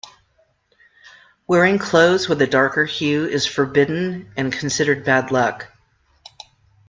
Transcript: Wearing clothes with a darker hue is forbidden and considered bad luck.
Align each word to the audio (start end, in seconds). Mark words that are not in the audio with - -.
Wearing 1.45 1.77
clothes 1.77 2.27
with 2.27 2.41
a 2.41 2.47
darker 2.47 2.85
hue 2.85 3.27
is 3.27 3.45
forbidden 3.45 4.31
and 4.35 4.51
considered 4.51 5.05
bad 5.05 5.29
luck. 5.29 5.67